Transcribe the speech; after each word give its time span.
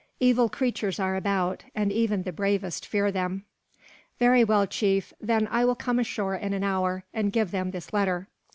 Evil 0.19 0.49
creatures 0.49 0.99
are 0.99 1.15
about, 1.15 1.63
and 1.75 1.91
even 1.91 2.23
the 2.23 2.31
bravest 2.31 2.87
fear 2.87 3.11
them." 3.11 3.45
"Very 4.17 4.43
well, 4.43 4.65
chief; 4.65 5.13
then 5.21 5.47
I 5.51 5.63
will 5.63 5.75
come 5.75 5.99
ashore 5.99 6.33
in 6.33 6.53
an 6.53 6.63
hour, 6.63 7.03
and 7.13 7.31
give 7.31 7.51
them 7.51 7.69
this 7.69 7.93
letter." 7.93 8.27